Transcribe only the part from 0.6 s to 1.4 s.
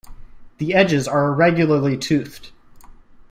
edges are